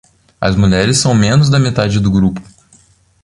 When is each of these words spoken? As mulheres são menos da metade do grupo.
As 0.41 0.55
mulheres 0.55 0.97
são 0.97 1.13
menos 1.13 1.47
da 1.47 1.59
metade 1.59 1.99
do 1.99 2.09
grupo. 2.09 2.41